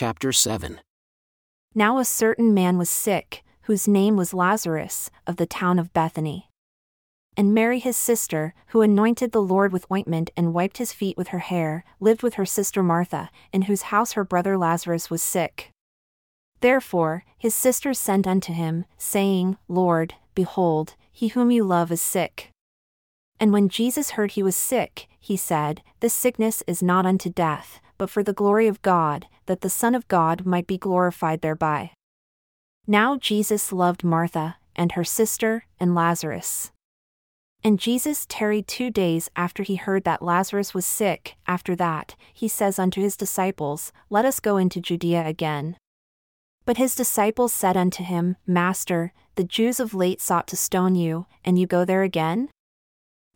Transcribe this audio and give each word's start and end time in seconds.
chapter 0.00 0.32
7. 0.32 0.80
Now 1.74 1.98
a 1.98 2.06
certain 2.06 2.54
man 2.54 2.78
was 2.78 2.88
sick, 2.88 3.44
whose 3.64 3.86
name 3.86 4.16
was 4.16 4.32
Lazarus, 4.32 5.10
of 5.26 5.36
the 5.36 5.44
town 5.44 5.78
of 5.78 5.92
Bethany. 5.92 6.48
And 7.36 7.52
Mary 7.52 7.80
his 7.80 7.98
sister, 7.98 8.54
who 8.68 8.80
anointed 8.80 9.32
the 9.32 9.42
Lord 9.42 9.74
with 9.74 9.84
ointment 9.92 10.30
and 10.38 10.54
wiped 10.54 10.78
his 10.78 10.94
feet 10.94 11.18
with 11.18 11.28
her 11.28 11.40
hair, 11.40 11.84
lived 12.00 12.22
with 12.22 12.36
her 12.36 12.46
sister 12.46 12.82
Martha, 12.82 13.28
in 13.52 13.62
whose 13.68 13.92
house 13.92 14.12
her 14.12 14.24
brother 14.24 14.56
Lazarus 14.56 15.10
was 15.10 15.20
sick. 15.20 15.70
Therefore, 16.62 17.24
his 17.36 17.54
sisters 17.54 17.98
sent 17.98 18.26
unto 18.26 18.54
him, 18.54 18.86
saying, 18.96 19.58
Lord, 19.68 20.14
behold, 20.34 20.94
he 21.12 21.28
whom 21.28 21.50
you 21.50 21.62
love 21.62 21.92
is 21.92 22.00
sick. 22.00 22.48
And 23.38 23.52
when 23.52 23.68
Jesus 23.68 24.12
heard 24.12 24.30
he 24.30 24.42
was 24.42 24.56
sick, 24.56 25.08
he 25.18 25.36
said, 25.36 25.82
This 26.00 26.14
sickness 26.14 26.62
is 26.66 26.82
not 26.82 27.04
unto 27.04 27.28
death, 27.28 27.82
but 27.98 28.08
for 28.08 28.22
the 28.22 28.32
glory 28.32 28.66
of 28.66 28.80
God, 28.80 29.26
that 29.50 29.62
the 29.62 29.68
Son 29.68 29.96
of 29.96 30.06
God 30.06 30.46
might 30.46 30.68
be 30.68 30.78
glorified 30.78 31.40
thereby. 31.40 31.90
Now 32.86 33.16
Jesus 33.16 33.72
loved 33.72 34.04
Martha, 34.04 34.58
and 34.76 34.92
her 34.92 35.02
sister, 35.02 35.64
and 35.80 35.92
Lazarus. 35.92 36.70
And 37.64 37.80
Jesus 37.80 38.26
tarried 38.28 38.68
two 38.68 38.92
days 38.92 39.28
after 39.34 39.64
he 39.64 39.74
heard 39.74 40.04
that 40.04 40.22
Lazarus 40.22 40.72
was 40.72 40.86
sick. 40.86 41.34
After 41.48 41.74
that, 41.74 42.14
he 42.32 42.46
says 42.46 42.78
unto 42.78 43.00
his 43.00 43.16
disciples, 43.16 43.92
Let 44.08 44.24
us 44.24 44.38
go 44.38 44.56
into 44.56 44.80
Judea 44.80 45.26
again. 45.26 45.76
But 46.64 46.76
his 46.76 46.94
disciples 46.94 47.52
said 47.52 47.76
unto 47.76 48.04
him, 48.04 48.36
Master, 48.46 49.12
the 49.34 49.42
Jews 49.42 49.80
of 49.80 49.94
late 49.94 50.20
sought 50.20 50.46
to 50.46 50.56
stone 50.56 50.94
you, 50.94 51.26
and 51.44 51.58
you 51.58 51.66
go 51.66 51.84
there 51.84 52.04
again? 52.04 52.50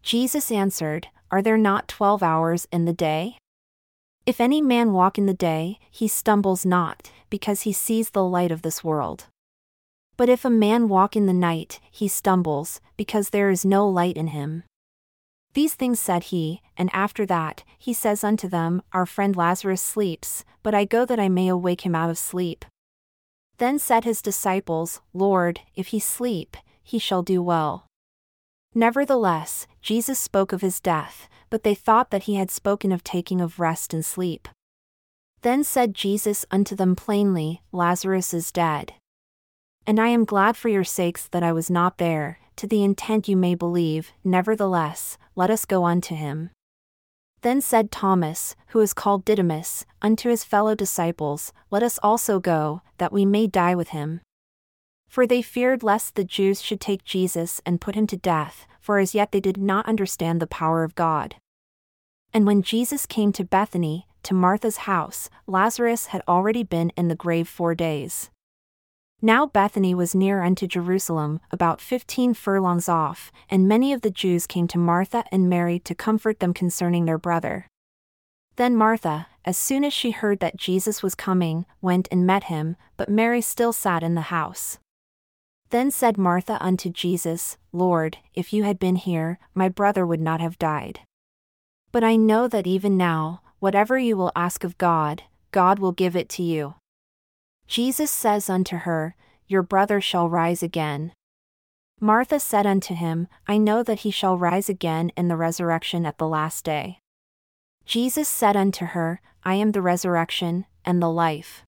Jesus 0.01 0.53
answered, 0.53 1.09
Are 1.33 1.43
there 1.43 1.59
not 1.59 1.89
twelve 1.89 2.23
hours 2.23 2.69
in 2.71 2.85
the 2.85 2.93
day? 2.93 3.39
If 4.27 4.41
any 4.41 4.63
man 4.63 4.95
walk 4.95 5.19
in 5.19 5.27
the 5.27 5.35
day, 5.35 5.79
he 5.91 6.09
stumbles 6.09 6.65
not, 6.65 7.11
because 7.29 7.63
he 7.63 7.73
sees 7.75 8.11
the 8.11 8.25
light 8.25 8.51
of 8.51 8.63
this 8.63 8.83
world. 8.83 9.27
But 10.17 10.31
if 10.31 10.47
a 10.47 10.51
man 10.51 10.89
walk 10.89 11.15
in 11.15 11.27
the 11.27 11.35
night, 11.35 11.79
he 11.91 12.09
stumbles, 12.09 12.81
because 12.97 13.31
there 13.31 13.51
is 13.51 13.67
no 13.67 13.87
light 13.87 14.17
in 14.17 14.29
him. 14.29 14.63
These 15.53 15.75
things 15.75 16.01
said 16.01 16.25
he, 16.25 16.63
and 16.77 16.89
after 16.95 17.27
that, 17.27 17.65
he 17.79 17.93
says 17.93 18.25
unto 18.25 18.49
them, 18.49 18.83
Our 18.93 19.05
friend 19.05 19.37
Lazarus 19.37 19.83
sleeps, 19.83 20.43
but 20.63 20.75
I 20.75 20.87
go 20.87 21.05
that 21.05 21.21
I 21.21 21.29
may 21.29 21.49
awake 21.49 21.83
him 21.83 21.95
out 21.95 22.11
of 22.11 22.17
sleep. 22.17 22.65
Then 23.59 23.79
said 23.79 24.05
his 24.05 24.23
disciples, 24.23 25.01
Lord, 25.13 25.61
if 25.77 25.89
he 25.89 26.01
sleep, 26.01 26.57
he 26.83 26.99
shall 26.99 27.23
do 27.23 27.43
well. 27.43 27.87
Nevertheless, 28.75 29.67
Jesus 29.85 30.19
spoke 30.19 30.55
of 30.55 30.63
his 30.63 30.81
death, 30.81 31.29
but 31.51 31.63
they 31.63 31.75
thought 31.75 32.11
that 32.11 32.23
he 32.23 32.37
had 32.37 32.51
spoken 32.51 32.91
of 32.91 33.05
taking 33.05 33.39
of 33.43 33.61
rest 33.61 33.93
and 33.93 34.03
sleep. 34.03 34.49
Then 35.43 35.63
said 35.63 35.93
Jesus 35.93 36.47
unto 36.51 36.75
them 36.75 36.97
plainly, 36.97 37.61
Lazarus 37.71 38.33
is 38.33 38.51
dead. 38.51 38.95
And 39.87 40.01
I 40.01 40.09
am 40.09 40.25
glad 40.25 40.57
for 40.57 40.71
your 40.71 40.85
sakes 40.85 41.29
that 41.29 41.43
I 41.43 41.53
was 41.53 41.69
not 41.69 41.99
there, 41.99 42.39
to 42.57 42.67
the 42.67 42.83
intent 42.83 43.29
you 43.29 43.37
may 43.37 43.55
believe, 43.55 44.11
nevertheless, 44.25 45.19
let 45.37 45.51
us 45.51 45.67
go 45.67 45.85
unto 45.85 46.15
him. 46.15 46.49
Then 47.43 47.61
said 47.61 47.91
Thomas, 47.91 48.57
who 48.69 48.81
is 48.81 48.95
called 48.95 49.27
Didymus, 49.27 49.85
unto 50.01 50.31
his 50.31 50.45
fellow 50.45 50.75
disciples, 50.75 51.53
Let 51.71 51.83
us 51.83 51.99
also 52.03 52.41
go, 52.41 52.81
that 52.97 53.13
we 53.13 53.27
may 53.27 53.47
die 53.47 53.75
with 53.75 53.91
him. 53.91 54.23
For 55.11 55.27
they 55.27 55.43
feared 55.43 55.83
lest 55.83 56.15
the 56.15 56.25
Jews 56.25 56.63
should 56.63 56.81
take 56.81 57.05
Jesus 57.05 57.61
and 57.67 57.83
put 57.83 57.95
him 57.95 58.07
to 58.07 58.17
death, 58.17 58.67
for 58.85 58.99
as 58.99 59.15
yet 59.15 59.33
they 59.33 59.41
did 59.41 59.57
not 59.57 59.89
understand 59.89 60.43
the 60.43 60.47
power 60.47 60.85
of 60.85 60.95
God. 60.95 61.37
And 62.35 62.45
when 62.45 62.61
Jesus 62.61 63.07
came 63.07 63.33
to 63.33 63.43
Bethany, 63.43 64.07
to 64.25 64.35
Martha's 64.35 64.85
house, 64.85 65.31
Lazarus 65.47 66.09
had 66.09 66.21
already 66.29 66.63
been 66.63 66.91
in 66.95 67.09
the 67.09 67.15
grave 67.15 67.49
four 67.49 67.75
days. 67.75 68.29
Now 69.23 69.47
Bethany 69.47 69.95
was 69.95 70.15
near 70.15 70.43
unto 70.43 70.67
Jerusalem, 70.67 71.41
about 71.51 71.81
fifteen 71.81 72.35
furlongs 72.35 72.87
off, 72.87 73.33
and 73.49 73.67
many 73.67 73.95
of 73.95 74.03
the 74.03 74.11
Jews 74.11 74.47
came 74.47 74.69
to 74.69 74.77
Martha 74.77 75.25
and 75.33 75.49
Mary 75.49 75.79
to 75.79 75.95
comfort 75.95 76.41
them 76.41 76.53
concerning 76.53 77.07
their 77.07 77.17
brother. 77.17 77.67
Then 78.57 78.77
Martha, 78.77 79.29
as 79.47 79.57
soon 79.57 79.83
as 79.83 79.95
she 79.95 80.11
heard 80.11 80.41
that 80.41 80.59
Jesus 80.59 81.03
was 81.03 81.15
coming, 81.15 81.65
went 81.81 82.07
and 82.11 82.27
met 82.27 82.45
him, 82.45 82.77
but 82.99 83.09
Mary 83.09 83.41
still 83.41 83.73
sat 83.73 84.03
in 84.03 84.15
the 84.15 84.29
house. 84.29 84.79
Then 85.75 85.91
said 85.91 86.17
Martha 86.17 86.57
unto 86.65 86.89
Jesus, 86.89 87.59
Lord, 87.73 88.19
if 88.33 88.53
you 88.53 88.63
had 88.63 88.79
been 88.79 88.95
here, 88.95 89.41
my 89.55 89.69
brother 89.69 90.07
would 90.07 90.21
not 90.21 90.41
have 90.41 90.57
died. 90.57 91.01
But 91.91 92.05
I 92.05 92.15
know 92.15 92.47
that 92.47 92.65
even 92.65 92.97
now, 92.97 93.43
whatever 93.59 93.99
you 93.99 94.17
will 94.17 94.31
ask 94.37 94.63
of 94.63 94.79
God, 94.79 95.25
God 95.51 95.81
will 95.81 95.91
give 95.91 96.15
it 96.15 96.29
to 96.29 96.45
you. 96.45 96.77
Jesus 97.67 98.13
says 98.13 98.49
unto 98.49 98.77
her, 98.77 99.17
Your 99.49 99.65
brother 99.65 100.01
shall 100.01 100.29
rise 100.29 100.63
again. 100.63 101.11
Martha 101.99 102.39
said 102.39 102.67
unto 102.67 102.95
him, 102.95 103.27
I 103.49 103.59
know 103.59 103.83
that 103.83 104.03
he 104.03 104.13
shall 104.13 104.39
rise 104.39 104.69
again 104.69 105.11
in 105.17 105.27
the 105.27 105.37
resurrection 105.37 106.07
at 106.07 106.19
the 106.19 106.29
last 106.29 106.65
day. 106.65 107.01
Jesus 107.85 108.29
said 108.29 108.57
unto 108.57 108.85
her, 108.85 109.21
I 109.43 109.55
am 109.57 109.73
the 109.73 109.83
resurrection, 109.83 110.67
and 110.85 111.03
the 111.03 111.11
life. 111.11 111.65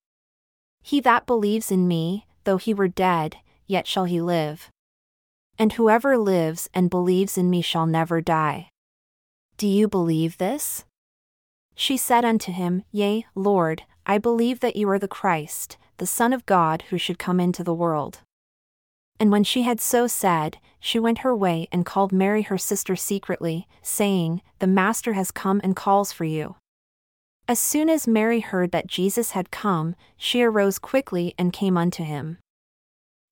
He 0.80 1.00
that 1.00 1.26
believes 1.26 1.72
in 1.72 1.88
me, 1.88 2.28
though 2.44 2.58
he 2.58 2.72
were 2.72 2.86
dead, 2.86 3.38
yet 3.66 3.86
shall 3.86 4.04
he 4.04 4.20
live. 4.20 4.70
And 5.58 5.72
whoever 5.72 6.18
lives 6.18 6.68
and 6.74 6.90
believes 6.90 7.38
in 7.38 7.48
me 7.48 7.62
shall 7.62 7.86
never 7.86 8.20
die. 8.20 8.68
Do 9.56 9.66
you 9.66 9.88
believe 9.88 10.38
this? 10.38 10.84
She 11.74 11.96
said 11.96 12.24
unto 12.24 12.52
him, 12.52 12.82
Yea, 12.90 13.26
Lord, 13.34 13.82
I 14.04 14.18
believe 14.18 14.60
that 14.60 14.76
you 14.76 14.88
are 14.90 14.98
the 14.98 15.08
Christ, 15.08 15.78
the 15.96 16.06
Son 16.06 16.32
of 16.32 16.46
God 16.46 16.84
who 16.90 16.98
should 16.98 17.18
come 17.18 17.40
into 17.40 17.64
the 17.64 17.74
world. 17.74 18.20
And 19.18 19.32
when 19.32 19.44
she 19.44 19.62
had 19.62 19.80
so 19.80 20.06
said, 20.06 20.58
she 20.78 20.98
went 20.98 21.18
her 21.18 21.34
way 21.34 21.68
and 21.72 21.86
called 21.86 22.12
Mary 22.12 22.42
her 22.42 22.58
sister 22.58 22.96
secretly, 22.96 23.66
saying, 23.82 24.42
The 24.58 24.66
Master 24.66 25.14
has 25.14 25.30
come 25.30 25.60
and 25.64 25.74
calls 25.74 26.12
for 26.12 26.24
you. 26.24 26.56
As 27.48 27.58
soon 27.58 27.88
as 27.88 28.06
Mary 28.06 28.40
heard 28.40 28.72
that 28.72 28.86
Jesus 28.86 29.30
had 29.30 29.50
come, 29.50 29.96
she 30.16 30.42
arose 30.42 30.78
quickly 30.78 31.34
and 31.38 31.52
came 31.52 31.76
unto 31.76 32.04
him. 32.04 32.38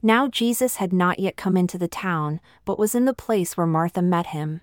Now 0.06 0.28
Jesus 0.28 0.76
had 0.76 0.92
not 0.92 1.18
yet 1.18 1.34
come 1.34 1.56
into 1.56 1.78
the 1.78 1.88
town, 1.88 2.38
but 2.66 2.78
was 2.78 2.94
in 2.94 3.06
the 3.06 3.14
place 3.14 3.56
where 3.56 3.66
Martha 3.66 4.02
met 4.02 4.26
him. 4.26 4.60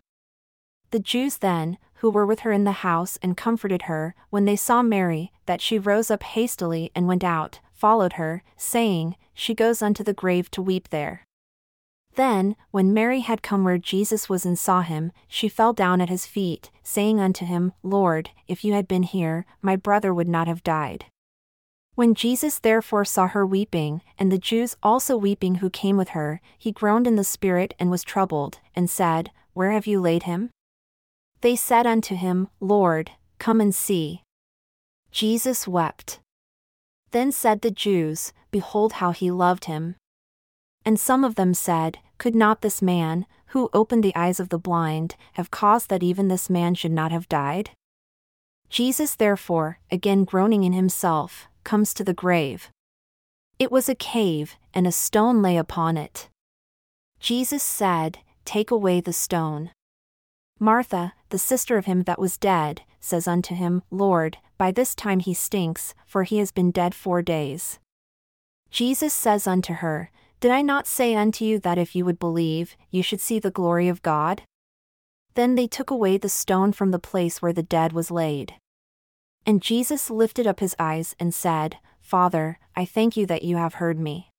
The 0.92 1.00
Jews 1.00 1.40
then, 1.40 1.80
who 1.96 2.12
were 2.12 2.28
with 2.28 2.42
her 2.42 2.52
in 2.52 2.64
the 2.64 2.84
house 2.84 3.18
and 3.24 3.36
comforted 3.36 3.84
her, 3.84 4.14
when 4.30 4.46
they 4.46 4.56
saw 4.56 4.84
Mary, 4.84 5.32
that 5.48 5.60
she 5.60 5.80
rose 5.80 6.12
up 6.12 6.22
hastily 6.22 6.92
and 6.94 7.08
went 7.08 7.24
out, 7.24 7.60
followed 7.74 8.14
her, 8.14 8.44
saying, 8.56 9.16
She 9.34 9.56
goes 9.56 9.82
unto 9.82 10.04
the 10.04 10.14
grave 10.14 10.52
to 10.52 10.62
weep 10.62 10.90
there. 10.90 11.26
Then, 12.14 12.56
when 12.70 12.94
Mary 12.94 13.22
had 13.22 13.42
come 13.42 13.64
where 13.64 13.80
Jesus 13.80 14.30
was 14.30 14.46
and 14.46 14.60
saw 14.60 14.82
him, 14.82 15.12
she 15.28 15.50
fell 15.50 15.74
down 15.74 16.02
at 16.02 16.10
his 16.10 16.28
feet, 16.28 16.70
saying 16.84 17.20
unto 17.20 17.46
him, 17.46 17.74
Lord, 17.82 18.30
if 18.48 18.64
you 18.64 18.74
had 18.74 18.88
been 18.88 19.02
here, 19.02 19.48
my 19.60 19.76
brother 19.76 20.14
would 20.14 20.28
not 20.28 20.48
have 20.48 20.62
died. 20.62 21.06
When 22.02 22.16
Jesus 22.16 22.58
therefore 22.58 23.06
saw 23.06 23.28
her 23.28 23.46
weeping, 23.46 24.02
and 24.18 24.32
the 24.32 24.40
Jews 24.40 24.76
also 24.82 25.16
weeping 25.16 25.58
who 25.62 25.70
came 25.70 25.98
with 25.98 26.10
her, 26.18 26.42
he 26.58 26.72
groaned 26.72 27.06
in 27.06 27.16
the 27.16 27.24
spirit 27.24 27.76
and 27.78 27.92
was 27.92 28.02
troubled, 28.02 28.58
and 28.76 28.90
said, 28.90 29.30
Where 29.54 29.70
have 29.70 29.86
you 29.86 30.02
laid 30.02 30.24
him? 30.24 30.50
They 31.42 31.56
said 31.56 31.86
unto 31.86 32.16
him, 32.16 32.48
Lord, 32.60 33.12
come 33.38 33.62
and 33.62 33.76
see. 33.76 34.24
Jesus 35.12 35.68
wept. 35.68 36.20
Then 37.12 37.32
said 37.32 37.62
the 37.62 37.70
Jews, 37.70 38.34
Behold 38.50 38.94
how 38.94 39.12
he 39.12 39.30
loved 39.30 39.66
him. 39.66 39.96
And 40.84 41.00
some 41.00 41.24
of 41.24 41.36
them 41.36 41.54
said, 41.54 42.00
Could 42.18 42.34
not 42.34 42.64
this 42.64 42.82
man, 42.82 43.28
who 43.50 43.70
opened 43.74 44.04
the 44.04 44.16
eyes 44.16 44.40
of 44.40 44.50
the 44.50 44.58
blind, 44.58 45.16
have 45.34 45.52
caused 45.52 45.92
that 45.92 46.02
even 46.02 46.30
this 46.30 46.50
man 46.50 46.74
should 46.74 46.94
not 46.94 47.12
have 47.12 47.30
died? 47.30 47.70
Jesus 48.72 49.14
therefore, 49.14 49.78
again 49.92 50.24
groaning 50.24 50.64
in 50.64 50.74
himself, 50.74 51.48
comes 51.64 51.94
to 51.94 52.04
the 52.04 52.14
grave. 52.14 52.70
It 53.60 53.72
was 53.72 53.88
a 53.88 53.96
cave, 53.96 54.56
and 54.74 54.88
a 54.88 54.92
stone 54.92 55.42
lay 55.42 55.58
upon 55.58 55.98
it. 55.98 56.30
Jesus 57.20 57.62
said, 57.62 58.20
Take 58.46 58.72
away 58.72 59.02
the 59.02 59.14
stone. 59.14 59.72
Martha, 60.60 61.14
the 61.30 61.38
sister 61.38 61.78
of 61.78 61.86
him 61.86 62.04
that 62.04 62.20
was 62.20 62.38
dead, 62.38 62.82
says 63.00 63.28
unto 63.28 63.56
him, 63.56 63.84
Lord, 63.90 64.38
by 64.58 64.72
this 64.72 64.94
time 64.94 65.20
he 65.20 65.34
stinks, 65.34 65.94
for 66.06 66.24
he 66.24 66.38
has 66.38 66.52
been 66.52 66.72
dead 66.72 66.94
four 66.94 67.22
days. 67.22 67.80
Jesus 68.70 69.14
says 69.14 69.48
unto 69.48 69.74
her, 69.74 70.12
Did 70.40 70.52
I 70.52 70.62
not 70.62 70.88
say 70.88 71.16
unto 71.16 71.46
you 71.46 71.60
that 71.60 71.78
if 71.78 71.96
you 71.96 72.06
would 72.06 72.20
believe, 72.20 72.76
you 72.90 73.04
should 73.04 73.22
see 73.22 73.40
the 73.40 73.52
glory 73.52 73.88
of 73.88 74.02
God? 74.02 74.44
Then 75.34 75.56
they 75.56 75.68
took 75.68 75.90
away 75.90 76.18
the 76.18 76.30
stone 76.30 76.72
from 76.72 76.92
the 76.92 77.00
place 77.00 77.42
where 77.42 77.54
the 77.54 77.64
dead 77.64 77.94
was 77.94 78.12
laid. 78.12 78.56
And 79.46 79.62
Jesus 79.62 80.10
lifted 80.10 80.46
up 80.46 80.60
his 80.60 80.76
eyes 80.78 81.16
and 81.20 81.34
said, 81.34 81.78
Father, 82.00 82.60
I 82.76 82.86
thank 82.86 83.18
you 83.18 83.26
that 83.26 83.44
you 83.44 83.58
have 83.58 83.76
heard 83.76 84.00
me. 84.00 84.30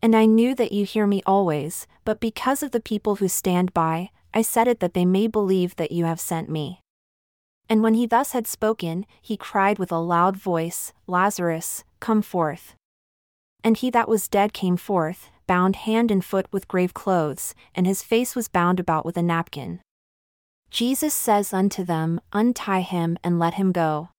And 0.00 0.14
I 0.14 0.26
knew 0.26 0.54
that 0.54 0.72
you 0.72 0.84
hear 0.84 1.06
me 1.06 1.22
always, 1.26 1.86
but 2.04 2.20
because 2.20 2.62
of 2.62 2.70
the 2.70 2.80
people 2.80 3.16
who 3.16 3.28
stand 3.28 3.72
by, 3.74 4.10
I 4.32 4.42
said 4.42 4.68
it 4.68 4.80
that 4.80 4.94
they 4.94 5.04
may 5.04 5.26
believe 5.26 5.76
that 5.76 5.92
you 5.92 6.04
have 6.04 6.20
sent 6.20 6.48
me. 6.48 6.80
And 7.68 7.82
when 7.82 7.94
he 7.94 8.06
thus 8.06 8.32
had 8.32 8.46
spoken, 8.46 9.06
he 9.22 9.36
cried 9.36 9.78
with 9.78 9.90
a 9.90 9.96
loud 9.96 10.36
voice, 10.36 10.92
Lazarus, 11.06 11.84
come 12.00 12.20
forth. 12.20 12.74
And 13.62 13.76
he 13.76 13.90
that 13.90 14.08
was 14.08 14.28
dead 14.28 14.52
came 14.52 14.76
forth, 14.76 15.30
bound 15.46 15.76
hand 15.76 16.10
and 16.10 16.24
foot 16.24 16.46
with 16.52 16.68
grave 16.68 16.92
clothes, 16.92 17.54
and 17.74 17.86
his 17.86 18.02
face 18.02 18.36
was 18.36 18.48
bound 18.48 18.78
about 18.78 19.06
with 19.06 19.16
a 19.16 19.22
napkin. 19.22 19.80
Jesus 20.70 21.14
says 21.14 21.52
unto 21.52 21.84
them, 21.84 22.20
Untie 22.32 22.80
him 22.80 23.16
and 23.24 23.38
let 23.38 23.54
him 23.54 23.72
go. 23.72 24.10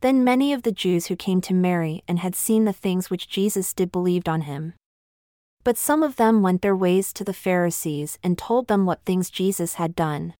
Then 0.00 0.22
many 0.22 0.52
of 0.52 0.62
the 0.62 0.72
Jews 0.72 1.06
who 1.06 1.16
came 1.16 1.40
to 1.42 1.54
Mary 1.54 2.04
and 2.06 2.20
had 2.20 2.36
seen 2.36 2.64
the 2.64 2.72
things 2.72 3.10
which 3.10 3.28
Jesus 3.28 3.72
did 3.72 3.90
believed 3.90 4.28
on 4.28 4.42
him. 4.42 4.74
But 5.64 5.76
some 5.76 6.02
of 6.02 6.16
them 6.16 6.40
went 6.40 6.62
their 6.62 6.76
ways 6.76 7.12
to 7.14 7.24
the 7.24 7.32
Pharisees 7.32 8.18
and 8.22 8.38
told 8.38 8.68
them 8.68 8.86
what 8.86 9.04
things 9.04 9.28
Jesus 9.28 9.74
had 9.74 9.96
done. 9.96 10.34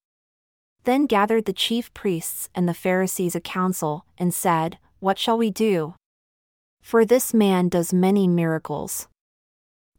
Then 0.85 1.07
gathered 1.07 1.45
the 1.45 1.53
chief 1.53 1.93
priests 1.93 2.49
and 2.55 2.69
the 2.69 2.75
Pharisees 2.75 3.35
a 3.35 3.41
council, 3.41 4.07
and 4.17 4.33
said, 4.33 4.79
What 5.01 5.19
shall 5.19 5.37
we 5.37 5.51
do? 5.51 5.95
For 6.81 7.05
this 7.05 7.35
man 7.35 7.69
does 7.69 7.93
many 7.93 8.27
miracles. 8.27 9.09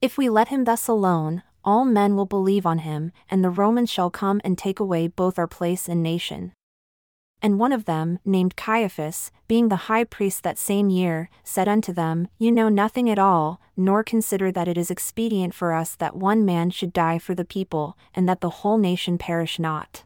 If 0.01 0.17
we 0.17 0.29
let 0.29 0.47
him 0.47 0.63
thus 0.63 0.87
alone, 0.87 1.43
all 1.63 1.83
men 1.83 2.15
will 2.15 2.25
believe 2.25 2.65
on 2.65 2.79
him, 2.79 3.11
and 3.29 3.43
the 3.43 3.49
Romans 3.49 3.91
shall 3.91 4.09
come 4.09 4.39
and 4.43 4.57
take 4.57 4.79
away 4.79 5.07
both 5.07 5.37
our 5.37 5.47
place 5.47 5.89
and 5.89 6.01
nation. 6.01 6.53
And 7.41 7.57
one 7.57 7.71
of 7.71 7.85
them, 7.85 8.19
named 8.25 8.57
Caiaphas, 8.57 9.31
being 9.47 9.69
the 9.69 9.87
high 9.87 10.03
priest 10.03 10.43
that 10.43 10.57
same 10.57 10.89
year, 10.89 11.29
said 11.43 11.69
unto 11.69 11.93
them, 11.93 12.27
You 12.37 12.51
know 12.51 12.67
nothing 12.67 13.09
at 13.09 13.19
all, 13.19 13.61
nor 13.77 14.03
consider 14.03 14.51
that 14.51 14.67
it 14.67 14.77
is 14.77 14.91
expedient 14.91 15.53
for 15.53 15.73
us 15.73 15.95
that 15.95 16.17
one 16.17 16.43
man 16.43 16.69
should 16.69 16.91
die 16.91 17.17
for 17.17 17.33
the 17.33 17.45
people, 17.45 17.97
and 18.13 18.27
that 18.27 18.41
the 18.41 18.49
whole 18.49 18.77
nation 18.77 19.17
perish 19.17 19.57
not. 19.57 20.03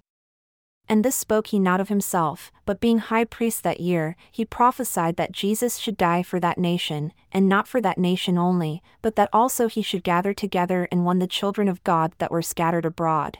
And 0.87 1.03
this 1.03 1.15
spoke 1.15 1.47
he 1.47 1.59
not 1.59 1.79
of 1.79 1.89
himself, 1.89 2.51
but 2.65 2.81
being 2.81 2.97
high 2.99 3.23
priest 3.23 3.63
that 3.63 3.79
year, 3.79 4.15
he 4.31 4.45
prophesied 4.45 5.15
that 5.15 5.31
Jesus 5.31 5.77
should 5.77 5.97
die 5.97 6.23
for 6.23 6.39
that 6.39 6.57
nation, 6.57 7.13
and 7.31 7.47
not 7.47 7.67
for 7.67 7.81
that 7.81 7.97
nation 7.97 8.37
only, 8.37 8.83
but 9.01 9.15
that 9.15 9.29
also 9.31 9.67
he 9.67 9.81
should 9.81 10.03
gather 10.03 10.33
together 10.33 10.85
in 10.91 11.03
one 11.03 11.19
the 11.19 11.27
children 11.27 11.67
of 11.67 11.83
God 11.83 12.13
that 12.17 12.31
were 12.31 12.41
scattered 12.41 12.85
abroad. 12.85 13.39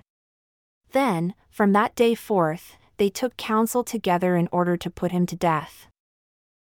Then, 0.94 1.34
from 1.50 1.74
that 1.74 1.96
day 1.96 2.16
forth, 2.16 2.78
they 2.98 3.10
took 3.10 3.38
counsel 3.38 3.84
together 3.84 4.36
in 4.36 4.50
order 4.52 4.78
to 4.78 4.90
put 4.90 5.12
him 5.12 5.26
to 5.28 5.36
death. 5.36 5.88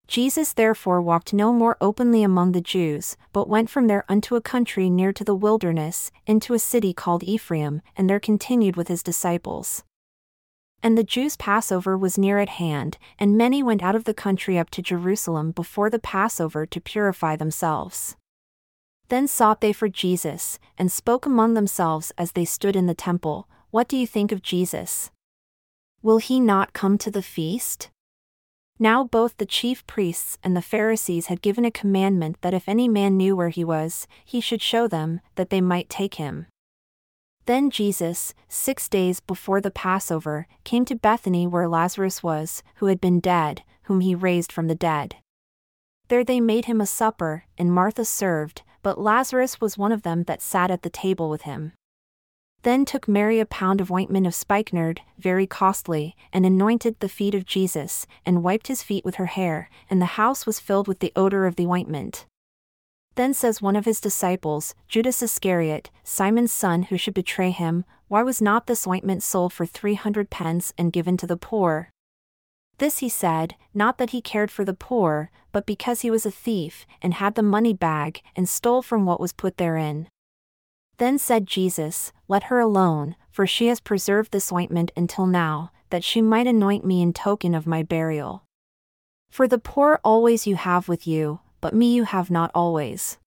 Jesus 0.07 0.53
therefore 0.53 1.01
walked 1.01 1.33
no 1.33 1.53
more 1.53 1.77
openly 1.79 2.23
among 2.23 2.51
the 2.51 2.61
Jews, 2.61 3.15
but 3.31 3.47
went 3.47 3.69
from 3.69 3.87
there 3.87 4.03
unto 4.09 4.35
a 4.35 4.41
country 4.41 4.89
near 4.89 5.13
to 5.13 5.23
the 5.23 5.35
wilderness, 5.35 6.11
into 6.25 6.53
a 6.53 6.59
city 6.59 6.93
called 6.93 7.23
Ephraim, 7.23 7.81
and 7.95 8.09
there 8.09 8.19
continued 8.19 8.75
with 8.75 8.89
his 8.89 9.01
disciples. 9.01 9.83
And 10.83 10.97
the 10.97 11.03
Jews' 11.05 11.37
Passover 11.37 11.97
was 11.97 12.17
near 12.17 12.39
at 12.39 12.49
hand, 12.49 12.97
and 13.17 13.37
many 13.37 13.63
went 13.63 13.81
out 13.81 13.95
of 13.95 14.03
the 14.03 14.13
country 14.13 14.59
up 14.59 14.69
to 14.71 14.81
Jerusalem 14.81 15.51
before 15.51 15.89
the 15.89 15.99
Passover 15.99 16.65
to 16.65 16.81
purify 16.81 17.37
themselves. 17.37 18.17
Then 19.07 19.27
sought 19.27 19.61
they 19.61 19.71
for 19.71 19.87
Jesus, 19.87 20.59
and 20.77 20.91
spoke 20.91 21.25
among 21.25 21.53
themselves 21.53 22.11
as 22.17 22.33
they 22.33 22.43
stood 22.43 22.75
in 22.75 22.87
the 22.87 22.93
temple, 22.93 23.47
What 23.71 23.87
do 23.87 23.95
you 23.95 24.05
think 24.05 24.33
of 24.33 24.41
Jesus? 24.41 25.09
Will 26.03 26.17
he 26.17 26.41
not 26.41 26.73
come 26.73 26.97
to 26.97 27.09
the 27.09 27.21
feast? 27.21 27.89
Now 28.77 29.05
both 29.05 29.37
the 29.37 29.45
chief 29.45 29.87
priests 29.87 30.37
and 30.43 30.53
the 30.53 30.61
Pharisees 30.61 31.27
had 31.27 31.41
given 31.41 31.63
a 31.63 31.71
commandment 31.71 32.41
that 32.41 32.53
if 32.53 32.67
any 32.67 32.89
man 32.89 33.15
knew 33.15 33.37
where 33.37 33.47
he 33.47 33.63
was, 33.63 34.05
he 34.25 34.41
should 34.41 34.61
show 34.61 34.85
them, 34.85 35.21
that 35.35 35.49
they 35.49 35.61
might 35.61 35.87
take 35.87 36.15
him. 36.15 36.47
Then 37.45 37.69
Jesus, 37.69 38.33
six 38.49 38.89
days 38.89 39.21
before 39.21 39.61
the 39.61 39.71
Passover, 39.71 40.45
came 40.65 40.83
to 40.85 40.95
Bethany 40.95 41.47
where 41.47 41.69
Lazarus 41.69 42.21
was, 42.21 42.63
who 42.75 42.87
had 42.87 42.99
been 42.99 43.21
dead, 43.21 43.63
whom 43.83 44.01
he 44.01 44.13
raised 44.13 44.51
from 44.51 44.67
the 44.67 44.75
dead. 44.75 45.15
There 46.09 46.25
they 46.25 46.41
made 46.41 46.65
him 46.65 46.81
a 46.81 46.85
supper, 46.85 47.45
and 47.57 47.71
Martha 47.71 48.03
served, 48.03 48.63
but 48.81 48.99
Lazarus 48.99 49.61
was 49.61 49.77
one 49.77 49.93
of 49.93 50.01
them 50.01 50.23
that 50.23 50.41
sat 50.41 50.69
at 50.69 50.81
the 50.81 50.89
table 50.89 51.29
with 51.29 51.43
him. 51.43 51.71
Then 52.63 52.85
took 52.85 53.09
Mary 53.09 53.41
a 53.41 53.45
pound 53.45 53.81
of 53.81 53.91
ointment 53.91 54.25
of 54.25 54.33
spikenard, 54.33 55.01
very 55.17 55.45
costly, 55.45 56.15
and 56.31 56.45
anointed 56.45 56.99
the 56.99 57.09
feet 57.09 57.35
of 57.35 57.45
Jesus, 57.45 58.07
and 58.25 58.41
wiped 58.41 58.67
his 58.67 58.81
feet 58.81 59.03
with 59.03 59.15
her 59.15 59.25
hair, 59.25 59.69
and 59.89 60.01
the 60.01 60.17
house 60.17 60.45
was 60.45 60.61
filled 60.61 60.87
with 60.87 60.99
the 60.99 61.11
odor 61.15 61.45
of 61.45 61.57
the 61.57 61.67
ointment. 61.67 62.25
Then 63.15 63.33
says 63.33 63.61
one 63.61 63.75
of 63.75 63.83
his 63.83 63.99
disciples, 63.99 64.75
Judas 64.87 65.21
Iscariot, 65.21 65.91
Simon's 66.03 66.53
son 66.53 66.83
who 66.83 66.97
should 66.97 67.13
betray 67.13 67.51
him, 67.51 67.83
Why 68.07 68.23
was 68.23 68.41
not 68.41 68.67
this 68.67 68.87
ointment 68.87 69.23
sold 69.23 69.51
for 69.51 69.65
three 69.65 69.95
hundred 69.95 70.29
pence 70.29 70.73
and 70.77 70.93
given 70.93 71.17
to 71.17 71.27
the 71.27 71.37
poor? 71.37 71.89
This 72.77 72.99
he 72.99 73.09
said, 73.09 73.55
not 73.73 73.97
that 73.97 74.11
he 74.11 74.21
cared 74.21 74.49
for 74.49 74.65
the 74.65 74.73
poor, 74.73 75.29
but 75.51 75.65
because 75.65 76.01
he 76.01 76.09
was 76.09 76.25
a 76.25 76.31
thief, 76.31 76.85
and 77.01 77.15
had 77.15 77.35
the 77.35 77.43
money 77.43 77.73
bag, 77.73 78.21
and 78.35 78.47
stole 78.47 78.81
from 78.81 79.05
what 79.05 79.19
was 79.19 79.33
put 79.33 79.57
therein. 79.57 80.07
Then 80.97 81.17
said 81.17 81.47
Jesus, 81.47 82.11
Let 82.33 82.45
her 82.45 82.59
alone, 82.59 83.15
for 83.29 83.45
she 83.45 83.67
has 83.67 83.79
preserved 83.79 84.31
this 84.31 84.51
ointment 84.51 84.91
until 84.97 85.27
now, 85.27 85.69
that 85.91 86.03
she 86.03 86.19
might 86.19 86.47
anoint 86.47 86.83
me 86.83 86.99
in 86.99 87.13
token 87.13 87.53
of 87.53 87.67
my 87.67 87.83
burial. 87.83 88.43
For 89.29 89.47
the 89.47 89.59
poor 89.59 89.99
always 90.03 90.47
you 90.47 90.55
have 90.55 90.89
with 90.89 91.05
you, 91.05 91.41
but 91.61 91.75
me 91.75 91.93
you 91.93 92.05
have 92.05 92.31
not 92.31 92.49
always. 92.55 93.19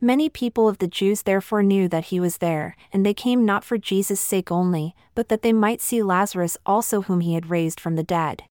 Many 0.00 0.30
people 0.30 0.66
of 0.66 0.78
the 0.78 0.88
Jews 0.88 1.24
therefore 1.24 1.62
knew 1.62 1.88
that 1.88 2.06
he 2.06 2.18
was 2.18 2.38
there, 2.38 2.74
and 2.90 3.04
they 3.04 3.12
came 3.12 3.44
not 3.44 3.64
for 3.64 3.76
Jesus' 3.76 4.18
sake 4.18 4.50
only, 4.50 4.94
but 5.14 5.28
that 5.28 5.42
they 5.42 5.52
might 5.52 5.82
see 5.82 6.02
Lazarus 6.02 6.56
also 6.64 7.02
whom 7.02 7.20
he 7.20 7.34
had 7.34 7.50
raised 7.50 7.78
from 7.78 7.96
the 7.96 8.02
dead. 8.02 8.44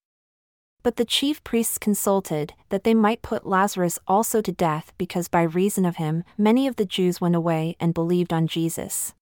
But 0.84 0.98
the 0.98 1.06
chief 1.06 1.44
priests 1.44 1.80
consulted, 1.80 2.54
that 2.70 2.84
they 2.84 2.94
might 2.94 3.24
put 3.24 3.48
Lazarus 3.48 3.98
also 4.08 4.44
to 4.44 4.52
death 4.52 4.94
because 5.00 5.28
by 5.28 5.42
reason 5.42 5.86
of 5.86 5.96
him 5.96 6.24
many 6.38 6.68
of 6.68 6.76
the 6.76 6.86
Jews 6.86 7.20
went 7.20 7.36
away 7.36 7.76
and 7.80 7.96
believed 7.96 8.32
on 8.32 8.46
Jesus. 8.46 9.16